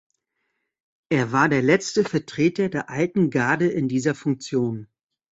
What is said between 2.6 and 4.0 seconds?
der „alten Garde“ in